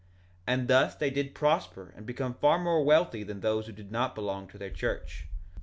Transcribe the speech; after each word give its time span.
1:31 0.47 0.47
And 0.57 0.67
thus 0.67 0.95
they 0.95 1.11
did 1.11 1.35
prosper 1.35 1.93
and 1.95 2.07
become 2.07 2.33
far 2.33 2.57
more 2.57 2.83
wealthy 2.83 3.21
than 3.21 3.41
those 3.41 3.67
who 3.67 3.71
did 3.71 3.91
not 3.91 4.15
belong 4.15 4.47
to 4.47 4.57
their 4.57 4.71
church. 4.71 5.27